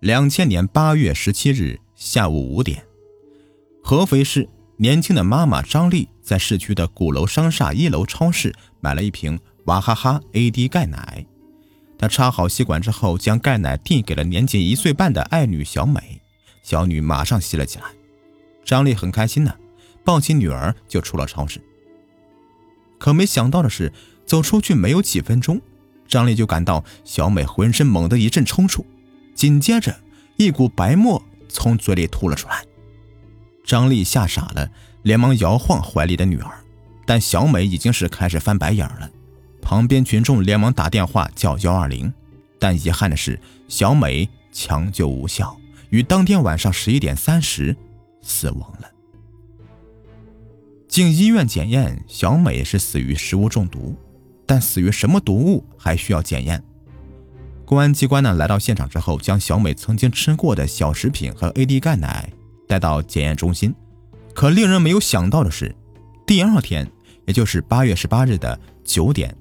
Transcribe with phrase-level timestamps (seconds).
[0.00, 2.86] 两千年八月十七日下午五点，
[3.82, 11.26] 合肥市年轻的妈妈张丽在市区的鼓楼商厦一楼超市买了一瓶娃哈哈 AD 钙奶。
[11.98, 16.22] 她插好吸管之后，将钙奶递给了年仅一岁半的爱女小美。
[16.62, 17.84] 小女马上吸了起来。
[18.64, 19.54] 张丽很开心呢，
[20.02, 21.60] 抱起女儿就出了超市。
[22.98, 23.92] 可没想到的是，
[24.24, 25.60] 走出去没有几分钟，
[26.08, 28.82] 张丽就感到小美浑身猛地一阵抽搐，
[29.40, 29.98] 紧接着
[30.36, 32.62] 一股白沫从嘴里吐了出来。
[33.64, 36.52] 张丽吓傻了，连忙摇晃怀里的女儿，
[37.06, 39.10] 但小美已经是开始翻白眼了。
[39.62, 42.12] 旁边群众连忙打电话叫幺二零，
[42.58, 47.74] 但遗憾的是，小美抢救无效，于当天晚上十一点三十
[48.20, 48.90] 死亡了。
[50.86, 53.96] 经医院检验，小美是死于食物中毒，
[54.44, 56.62] 但死于什么毒物还需要检验。
[57.70, 62.28] 公安机关呢来到现场之后，将小美曾经吃过的小食品和 AD 钙奶
[62.66, 63.72] 带到检验中心。
[64.34, 65.72] 可令人没有想到的是，
[66.26, 66.90] 第二天，
[67.26, 69.32] 也就是八月十八日的九点。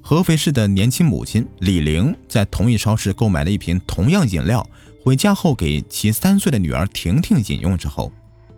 [0.00, 4.66] 合肥市的年轻母亲李玲在同一超市购买了一瓶同样饮料，
[5.04, 8.10] 回家后给其三岁的女儿婷婷饮用之后，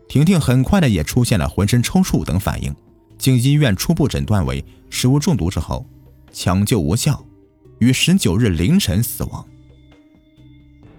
[0.08, 2.72] 婷婷很快的也出现了浑身抽搐等反应，
[3.18, 5.84] 经医院初步诊断为食物中毒之后，
[6.32, 7.24] 抢救无效，
[7.78, 9.46] 于十九日凌晨死亡。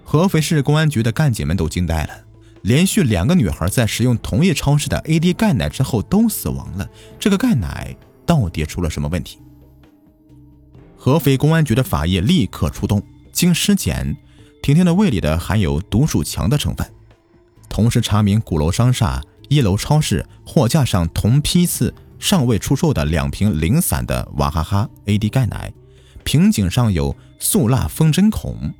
[0.03, 2.25] 合肥市公安局的干警们都惊呆了，
[2.61, 6.87] 连续两个女孩在食用同一超市的 AD 钙奶之后都死亡了，
[7.19, 7.95] 这个钙奶
[8.25, 9.39] 到底出了什么问题？
[10.95, 13.01] 合肥公安局的法医立刻出动，
[13.31, 14.15] 经尸检，
[14.61, 16.91] 婷婷的胃里的含有毒鼠强的成分，
[17.69, 25.71] 同时查明鼓楼商厦一楼超市货架上同批次尚未出售的两瓶零散的娃哈哈 AD 钙奶，
[26.25, 28.73] 瓶颈上有塑蜡封针孔，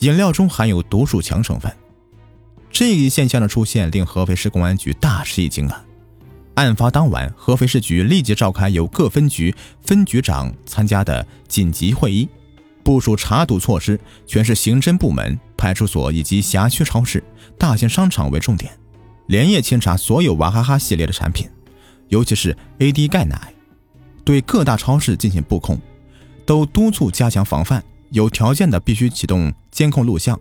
[0.00, 1.74] 饮料中含有毒鼠强成分。
[2.70, 5.82] 这一现象的出现令合肥市公安局大吃一惊啊！
[6.56, 12.28] 案发当晚，合肥市局立即召开由各分局分局长参加的紧急会议，
[12.82, 17.22] 部署查堵措施，全市刑侦部门、派出所以及辖区超市、
[17.56, 18.76] 大型商场为重点，
[19.28, 21.48] 连夜清查所有娃哈哈系列的产品，
[22.08, 23.54] 尤其是 AD 钙奶，
[24.24, 25.78] 对各大超市进行布控，
[26.46, 30.38] 都督促加强防范，有条件的必须启动监控录像。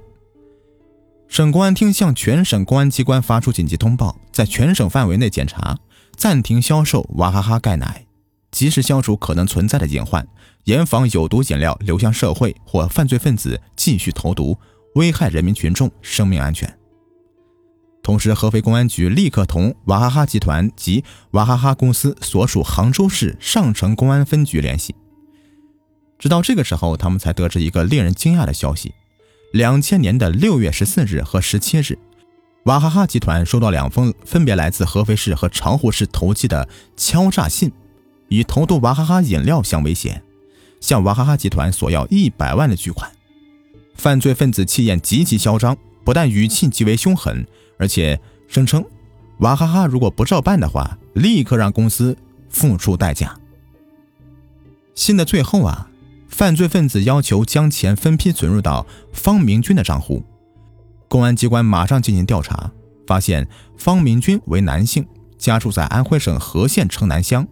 [1.28, 5.78] 省公安厅向全省公安机关发出紧急通报，在全省范围内检查。
[6.16, 8.06] 暂停销售娃哈哈钙奶，
[8.50, 10.26] 及时消除可能存在的隐患，
[10.64, 14.58] 严防有毒饮料流向社会或犯罪分子继续投毒，
[14.94, 16.74] 危害人民群众生命安全。
[18.02, 24.96] 同时，合肥公安局立刻同娃哈哈集团及娃哈哈公司所属杭州市上城公安分局联系。
[26.18, 28.94] 直到这个时候，他们才得知一个令人惊讶的消息：
[29.52, 31.98] 两千年的六月十四日和十七日。
[32.64, 36.68] 娃哈哈集团收到两封分别来自合肥市和长湖市投机的
[36.98, 37.72] 敲诈信，
[38.28, 40.24] 以投毒娃哈哈饮料相威胁，
[40.81, 43.12] 向娃哈哈集团索要一百万的巨款。
[43.94, 47.46] 犯罪分子气焰极其嚣张，不但语气极为凶狠，
[47.78, 48.84] 而且声称
[49.40, 52.18] 娃哈哈如果不照办的话，立刻让公司
[52.50, 53.38] 付出代价。
[54.96, 55.88] 信的最后啊，
[56.35, 60.22] 犯罪分子要求将钱分批存入到方明军的账户。
[61.07, 62.69] 公安机关马上进行调查，
[63.07, 63.47] 发现
[63.78, 65.07] 方明军为男性，
[65.38, 67.47] 家住在安徽省和县城南乡，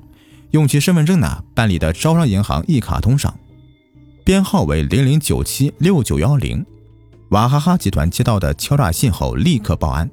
[0.51, 3.33] 用其身份证呢办理的招商银行一卡通上，
[4.25, 6.65] 编号为零零九七六九幺零。
[7.29, 10.11] 娃哈哈集团接到的敲诈信后，立刻报案。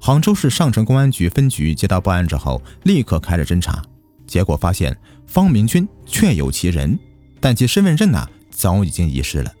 [0.00, 3.82] 杭州市上城公安局分局接到报案之后，立刻开始侦查，
[4.26, 4.96] 结果发现
[5.26, 6.98] 方明军确有其人，
[7.40, 9.52] 但其身份证呢早已经遗失了。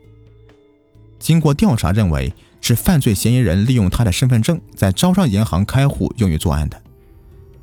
[1.18, 2.32] 经过调查，认为。
[2.58, 6.82] 是犯罪嫌疑人利用他的身份证在招商银行开户用于作案的。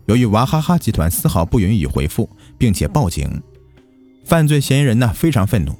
[0.06, 3.42] 由于娃哈哈集团丝毫不予以回复，并且报警，
[4.24, 5.76] 犯罪嫌疑人呢非常愤怒。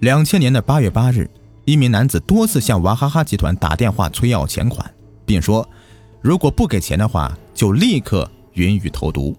[0.00, 1.30] 两千年的八月八日，
[1.64, 4.92] 一名男子多次向娃哈哈集团打电话催要钱款，
[5.24, 5.66] 并说
[6.20, 9.34] 如果不给钱的话，就立刻允予投毒。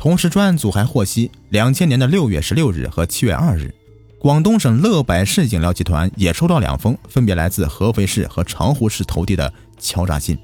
[0.00, 3.74] 同时，专案组还获悉，两千年的六月十六日和七月二日。
[4.18, 10.38] 广东省乐百氏饮料集团也收到两封分别来自合肥市和长湖市投递的敲诈信，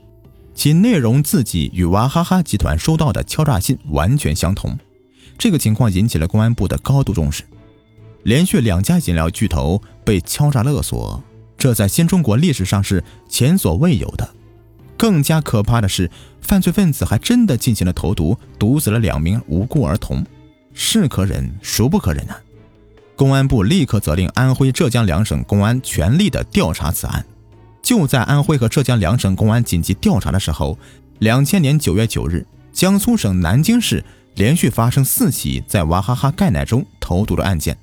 [0.54, 4.78] 其内容字迹与娃哈哈集团收到的敲诈信完全相同。
[5.38, 7.42] 这个情况引起了公安部的高度重视。
[8.24, 11.22] 连续两家饮料巨头被敲诈勒索，
[11.56, 14.28] 这在新中国历史上是前所未有的。
[14.96, 16.10] 更加可怕的是，
[16.40, 20.24] 犯罪分子还真的进行了投毒，毒死了两名无辜儿童，
[20.72, 22.40] 是可忍孰不可忍啊！
[23.14, 27.24] 公安部立刻责令安徽、浙江两省公安全力的调查此案。
[27.82, 30.78] 就在安徽和浙江两省公安紧急调查的时候，
[31.20, 34.04] 两千年九月九日，江苏省南京市
[34.34, 37.78] 连续发生四起在娃哈哈钙奶中投毒的案件。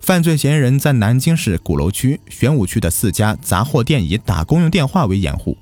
[0.00, 5.56] 犯罪嫌疑人在南京市鼓楼区、玄武区的四家杂货店以打公用电话为掩护，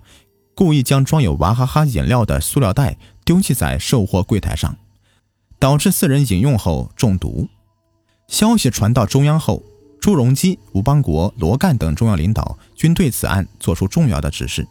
[0.55, 4.77] 故意将装有娃哈哈饮料的塑料袋丢弃在售货柜台上，
[5.59, 7.49] 导致四人饮用后中毒。
[8.29, 9.63] 消息传到中央后，
[10.01, 14.67] 朱镕基、吴邦国、罗干等重要领导均对此案作出重要的指示，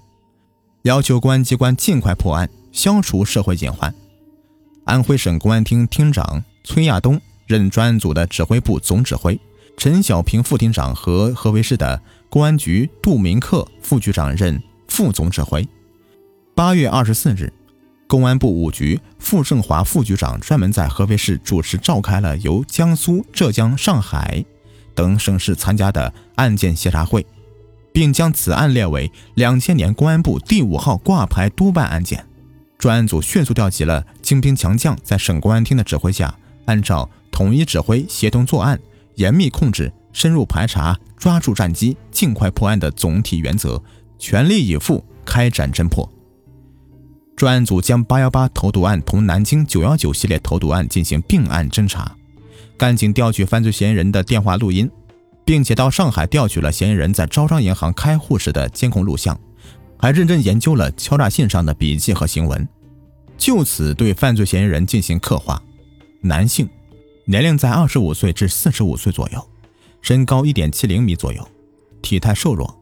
[0.84, 3.94] 要求公安机关尽快破案，消除社会隐患。
[4.86, 9.40] 安徽省公安厅厅长崔亚东任专案组的指挥部总指挥。
[9.78, 12.00] 陈小平副厅长和合肥市的
[12.30, 15.66] 公安局杜明克副局长任副总指挥。
[16.54, 17.52] 八月二十四日，
[18.08, 24.44] 公安部五局傅胜华副局长专门在合肥市主持召开了由江苏、浙江、上海
[24.94, 27.26] 等省市参加的案件协查会，
[27.94, 32.26] 并将此案列为两千年公安部第五号挂牌督办案件。
[32.78, 38.78] 专案组迅速调集了精兵强将，在省公安厅的指挥下，按照统一指挥、协同作案。
[39.16, 43.80] 严密控制、深入排查、抓住战机、尽快破案的总体原则，
[44.22, 46.08] 全力以赴开展侦破。
[47.36, 52.16] 专案组将八幺八投毒案同南京九幺九系列投毒案进行并案侦查，
[52.78, 54.88] 赶紧调取犯罪嫌疑人的电话录音，
[55.44, 59.36] 并且到上海调取了嫌疑人在招商银行开户时的监控录像，
[59.98, 62.68] 还认真研究了敲诈信上的笔记和行文，
[63.40, 65.60] 就此对犯罪嫌疑人进行刻画。
[66.22, 66.70] 男性。
[67.26, 69.50] 年龄在二十五岁至四十五岁左右，
[70.02, 71.48] 身高一点七零米左右，
[72.02, 72.81] 体态瘦弱，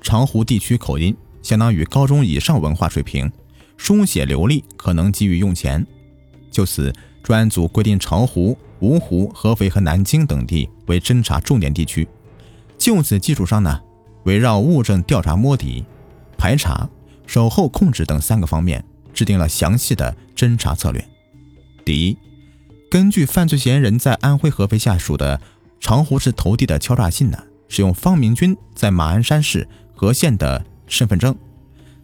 [0.00, 3.30] 长湖地区口音，相当于高中以上文化水平，
[3.76, 5.86] 书写流利，可能急于用钱。
[6.50, 6.92] 就此，
[7.22, 12.08] 专案组规定巢湖、芜湖、合肥和南京等地为侦查重点地区。
[12.78, 13.80] 就此基础上呢，
[14.24, 15.84] 围绕物证调查摸底、
[16.36, 16.88] 排查、
[17.26, 21.04] 守候控制等三个方面，制定了详细的侦查策略。
[21.84, 22.16] 第一。
[22.90, 25.40] 根据犯罪嫌疑人在安徽合肥下属的
[25.78, 27.38] 长湖市投递的敲诈信呢，
[27.68, 29.68] 使用方明军在马鞍山市
[30.00, 31.36] 和县的身份证，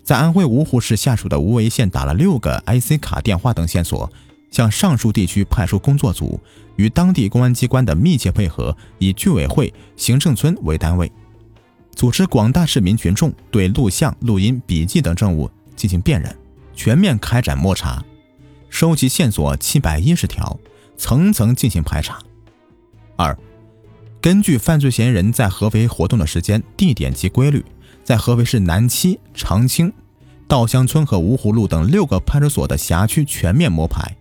[0.05, 4.13] 在安徽芜湖市下属的无为县打了六个 IC 卡电话等线索，
[4.51, 6.39] 向上述地区派出工作组，
[6.77, 11.11] 与当地公安机关的密切配合，以居委会、行政村为单位，
[11.95, 16.37] 组织广大市民群众对录像、录音、笔记等证物进行辨认，
[16.75, 18.05] 全面开展摸查，
[18.69, 20.59] 收集线索七百一十条。
[20.99, 22.19] 层层进行排查。
[23.17, 23.39] 二，
[24.21, 27.65] 根据犯罪嫌疑人在合肥活动的时间、地点及规律，
[28.07, 29.93] 在合肥市南七、长青、
[30.47, 34.17] 稻香村和芜湖路等六个派出所的辖区全面摸排，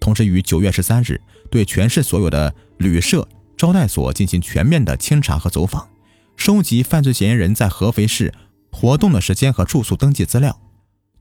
[0.00, 5.88] 同时于九月十三日对全市所有的旅社、招待所进行全面的清查和走访，
[6.34, 8.34] 收集犯罪嫌疑人在合肥市
[8.72, 10.60] 活动的时间和住宿登记资料，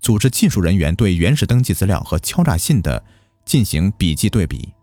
[0.01, 3.05] 组织技术人员对原始登记资料和敲诈信的
[3.45, 4.73] 进行笔迹对比。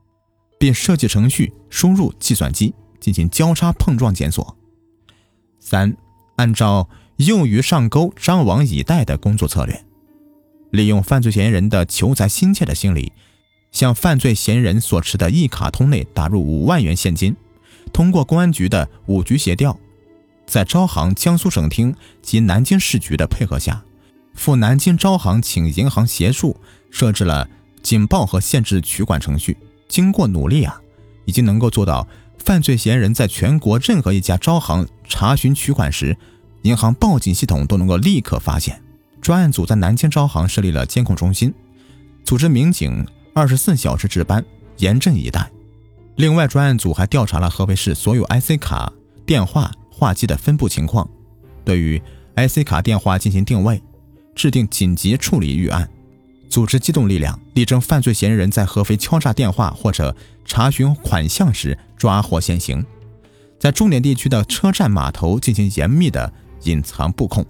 [0.58, 4.56] 并设计程序输入计算机进行交叉碰撞检索。
[5.61, 5.94] 三，
[6.37, 9.85] 按照“用于上钩，张网以待”的工作策略，
[10.71, 13.13] 利用犯罪嫌疑人的求财心切的心理，
[13.73, 17.35] 向犯罪嫌疑人所持的一卡通内打入五万元现金。
[17.93, 19.79] 通过公安局的五局协调，
[20.47, 23.82] 在招行江苏省厅及南京市局的配合下，
[24.35, 26.56] 赴南京招行请银行协助
[26.91, 27.49] 设置了
[27.82, 29.56] 警报和限制取款程序。
[29.89, 30.79] 经过努力啊，
[31.25, 32.06] 已经能够做到
[32.39, 36.19] 犯罪嫌疑人在全国任何一家招行查询取款时，
[36.67, 38.82] 银行报警系统都能够立刻发现。
[39.23, 41.55] 专案组在南京招行设立了监控中心，
[42.25, 44.44] 组织民警二十四小时值班，
[44.79, 45.51] 严阵以待。
[46.17, 48.93] 另外，专案组还调查了合肥市所有 IC 卡
[49.25, 51.08] 电话话机的分布情况，
[51.65, 52.03] 对于
[52.37, 53.82] IC 卡电话进行定位，
[54.35, 55.89] 制定紧急处理预案。
[56.49, 62.85] 组织机动力量，力争犯罪嫌疑人在合肥敲诈电话或者查询款项时抓获现行，
[63.58, 66.32] 在重点地区的车站码头进行严密的
[66.67, 67.44] 隐藏布控。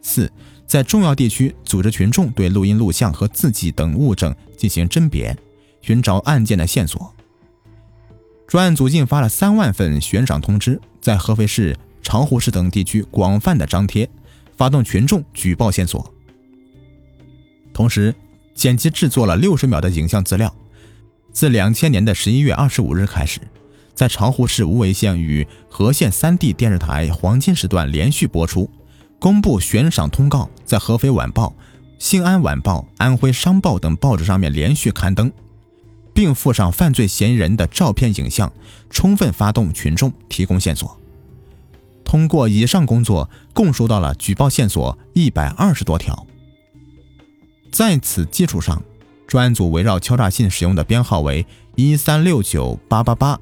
[0.00, 0.30] 四，
[0.66, 5.36] 在重要地区组织群众对录音、录像和字迹等物证进行甄别，
[5.80, 7.12] 寻找案件的线索。
[8.46, 14.08] 专案组印发了三万份悬赏通知，在合肥市、巢湖市等地区广泛的张贴，
[14.56, 16.14] 发动群众举报线索。
[17.74, 18.14] 同时，
[18.54, 20.54] 剪辑制作了六十秒的影像资料。
[21.30, 23.40] 自两千年的十一月二十五日开始，
[23.98, 28.70] 在巢湖市无为县与和县三地电视台黄金时段连续播出，
[29.18, 31.46] 公布悬赏通告，在《合肥晚报》
[31.98, 35.32] 《新安晚报》《安徽商报》等报纸上面连续刊登，
[36.14, 38.52] 并附上犯罪嫌疑人的照片、影像，
[38.88, 40.96] 充分发动群众提供线索。
[42.04, 46.24] 通过以上工作，共收到了举报线索一百二十多条。
[47.72, 48.80] 在此基础上，
[49.26, 53.40] 专案组围绕敲诈信使用的编号为一三六九八八八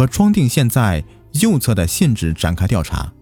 [0.00, 1.04] 和装订现在
[1.42, 3.12] 右侧的信纸展开调查。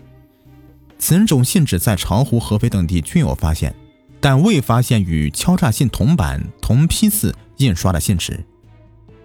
[0.97, 3.75] 此种信纸在巢湖、合肥等地均有发现，
[4.21, 8.45] 但未发现与敲诈信铜版、同批次印刷的信纸。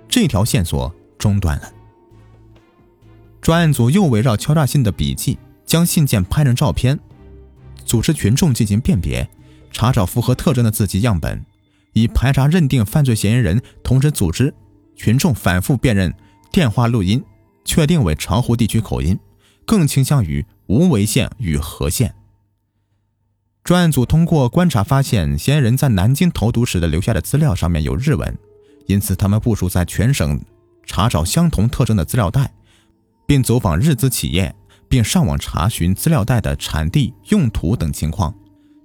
[0.10, 1.72] 这条线索中断了。
[3.40, 7.00] 专案组又围绕敲诈信的笔迹，将信件拍成照片，
[7.86, 9.30] 组织群众进行辨别，
[9.70, 11.46] 查找符合特征的字迹样本，
[11.92, 13.62] 以排查认定犯罪嫌疑人。
[13.84, 14.52] 同时，组织
[14.96, 16.12] 群众反复辨认
[16.52, 17.24] 电话录音，
[17.66, 19.18] 确定为巢湖地区口音，
[19.66, 22.14] 更倾向于无为县与和县。
[23.64, 28.38] 专案组通过观察发现，嫌疑人在南京投毒时的留下的资料上面有日文。
[28.88, 30.42] 因此，他们部署在全省
[30.86, 32.54] 查找相同特征的资料袋，
[33.26, 34.54] 并走访日资企业，
[34.90, 38.36] 并上网查询资料袋的产地、用途等情况。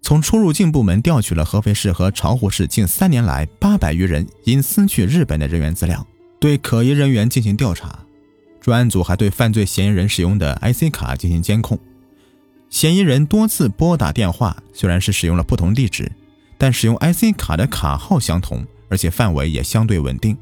[0.01, 6.07] 从出入境部门调取了合肥市和巢湖市近三年来八百余人因私去日本的人员资料，
[6.39, 7.99] 对可疑人员进行调查。
[8.69, 11.79] 专案组还对犯罪嫌疑人使用的 IC 卡进行监控。
[12.69, 16.13] 嫌疑人多次拨打电话，虽然是使用了不同地址，
[16.59, 18.67] 但使用 IC 卡的卡号相同。
[18.91, 20.37] 而且范围也相对稳定，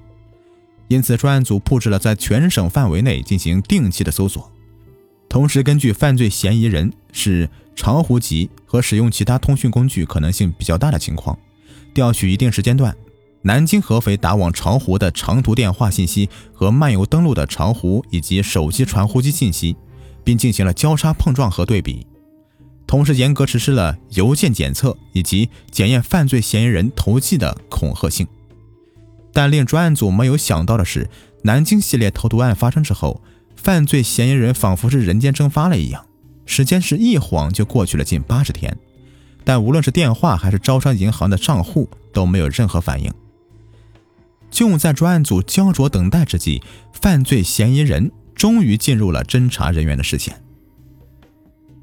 [0.88, 4.50] 因此专案组布置了在全省范围内进行定期的搜索，
[5.28, 11.38] 同时根据犯罪嫌疑人是巢湖籍和使用其他通讯工具可能性比较大的情况，
[11.95, 12.97] 调取一定时间段
[13.42, 19.76] 南京、合肥打往巢湖的长途电话信息和漫游登录的巢湖以及手机传呼机信息，
[20.24, 22.04] 并进行了交叉碰撞和对比，
[22.86, 28.26] 同时严格实施了邮件检测以及检验犯罪嫌疑人投寄的恐吓性。
[29.32, 31.08] 但令专案组没有想到的是，
[31.42, 33.22] 南京系列投毒案发生之后，
[33.54, 36.04] 犯罪嫌疑人仿佛是人间蒸发了一样，
[36.46, 38.76] 时间是一晃就过去了近八十天，
[39.44, 43.12] 但无论是电话还是招商银行的账户都没有任何反应。
[44.50, 46.62] 就在专案组焦灼等待之际，
[46.92, 50.42] 犯罪嫌疑人终于进入了侦查人员的视线。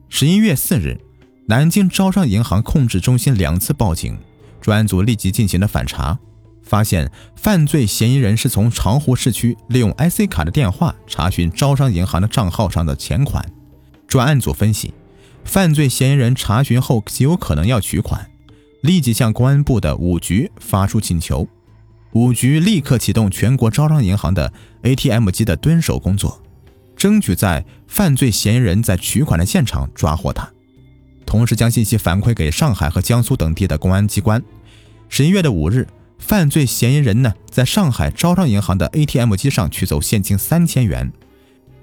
[0.09, 0.99] 十一月四日，
[1.47, 4.17] 南京招商银行控制中心两次报警，
[4.61, 6.17] 专案组立即进行了反查。
[6.63, 13.45] 发现犯罪嫌疑人是从巢湖市区利用 IC 卡的电话查询招商银行的账号上的钱款。
[14.07, 14.93] 专案组分析，
[15.43, 18.29] 犯罪嫌疑人查询后极有可能要取款，
[18.81, 21.47] 立即向公安部的五局发出请求。
[22.13, 24.51] 五局立刻启动全国招商银行的
[24.83, 26.41] ATM 机的蹲守工作，
[26.95, 30.49] 争取在犯罪嫌疑人在取款的现场抓获他，
[31.25, 34.41] 同时将信息反馈给上海和江苏等地的公安机关。
[35.09, 35.87] 十一月的五日。
[36.19, 41.11] 犯罪嫌疑人呢，在上海招商银行的 ATM 机上取走现金三千元。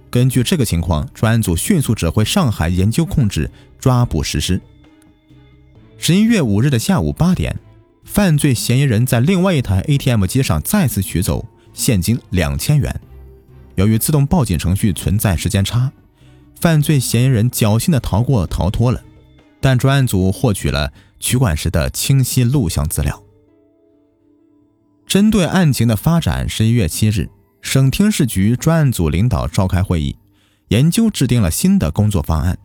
[0.08, 4.58] 根据这个情况，专案组迅速指挥上海研究控制抓捕实施。
[5.98, 7.54] 十一月五日的下午八点，
[8.10, 13.00] 犯罪嫌疑人在另外一台 ATM 机上再次取走现金两千元。
[13.76, 15.92] 由于自动报警程序存在时间差，
[16.56, 19.00] 犯罪嫌疑人侥幸的逃过逃脱了。
[19.60, 23.22] 但专案组获取了取款时的清晰录像资料。
[25.06, 27.30] 针对案情的发展，十一月七日，
[27.62, 30.16] 省厅市局专案组领导召开会议，
[30.70, 32.58] 研究制定了新的工作方案。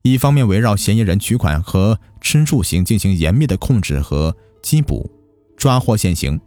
[0.00, 4.34] 一方面围绕嫌疑人取款和吃住行进行严密的控制和
[4.68, 5.10] 缉捕，
[5.56, 6.38] 抓获现行；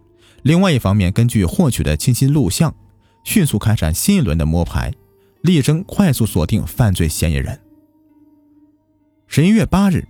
[0.44, 2.76] 另外一方面，根据获取的清晰录像，
[3.24, 4.94] 迅速开展新一轮的摸排，
[5.42, 7.60] 力争快速锁定犯罪嫌疑人。
[9.26, 10.08] 十一月八日，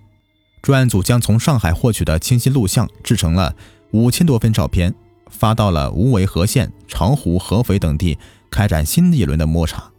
[0.61, 3.55] 专案组将从上海获取的清晰录像制成了
[3.91, 4.93] 五千多份照片。
[5.33, 8.17] 发到了无为和县、巢湖、合肥等地，
[8.49, 9.89] 开展新一轮的摸查。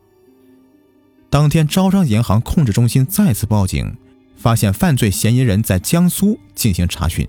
[1.30, 3.96] 当天，招商银行控制中心再次报警，
[4.36, 7.26] 发现犯罪嫌疑人在江苏进行查询。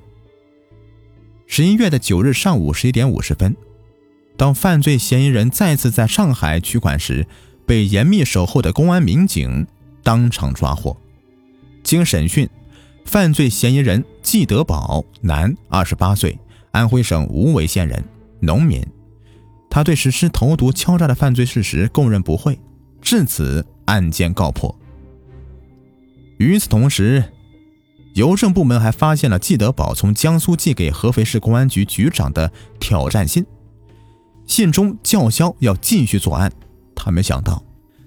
[1.46, 3.56] 十一月的九日上午十一点五十分，
[4.38, 7.28] 当犯罪嫌疑人再次在上海取款时，
[7.66, 9.68] 被严密守候的公安民警
[10.02, 10.98] 当场抓获。
[11.84, 12.50] 经审讯，
[13.06, 16.38] 犯罪嫌疑人季德宝，男，二十八岁。
[16.72, 18.04] 安徽省无为县人，
[18.40, 18.84] 农民，
[19.70, 22.58] 他对实施投毒敲诈的犯罪事实供认不讳，
[23.00, 24.76] 至此案件告破。
[26.40, 27.24] 与此同时，
[28.14, 33.46] 邮政部门还发现了季德宝从江苏寄给合肥市公安局局长的挑战信，
[34.46, 36.52] 信中叫嚣要继续作案。
[36.96, 37.64] 他没想到，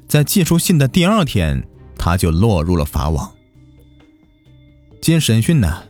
[0.09, 1.67] 在寄出信的第二天，
[1.99, 3.33] 他就落入了法网。
[5.03, 5.83] 经审讯呢？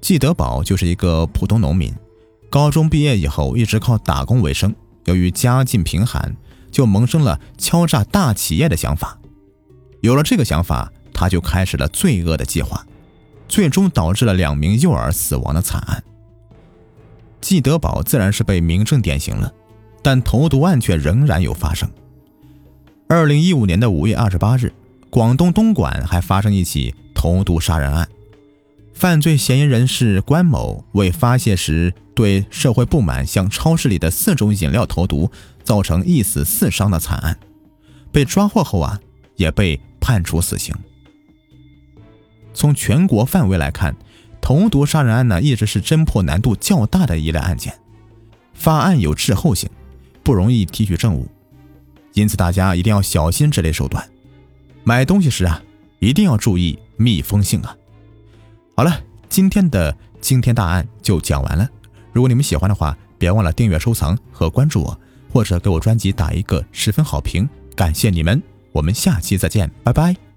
[0.00, 1.92] 季德宝就是一个普通农民，
[2.50, 4.74] 高中毕业以后一直靠打工为生，
[5.06, 6.36] 由于家境贫寒，
[6.70, 9.18] 就萌生了敲诈大企业的想法。
[10.02, 12.86] 有了这个想法，他就开始了罪恶的计划，
[13.48, 16.02] 最终导致了两名幼儿死亡的惨案。
[17.40, 19.52] 季德宝自然是被明正典刑了，
[20.02, 21.88] 但投毒案却仍然有发生。
[23.08, 24.72] 二零一五年的五月二十八日，
[25.08, 28.08] 广东东莞还发生一起投毒杀人案，
[28.92, 35.30] 犯罪嫌疑人是关某，为发泄时对社会不满，向超市里的四种饮料投毒，
[35.62, 37.38] 造成一死四伤的惨案。
[38.10, 39.00] 被抓获后啊，
[39.36, 40.74] 也被判处死刑。
[42.58, 43.94] 从全国范围来看。
[44.40, 47.72] 投毒杀人案呢，一直是侦破难度较大的一类案件，
[48.54, 49.68] 发案有滞后性，
[50.22, 51.28] 不容易提取证物，
[52.14, 54.08] 因此大家一定要小心这类手段。
[54.84, 55.62] 买东西时啊，
[55.98, 57.76] 一定要注意密封性啊。
[58.76, 61.68] 好了，今天的惊天大案就讲完了。
[62.12, 65.00] 如果你们喜欢的话，别忘了订阅、收藏和关注我，
[65.32, 67.46] 或者给我专辑打一个十分好评，
[67.76, 68.42] 感谢你们。
[68.72, 70.27] 我们下期再见，拜拜。